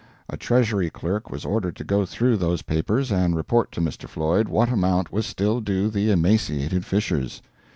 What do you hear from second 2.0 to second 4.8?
through those papers and report to Mr. Floyd what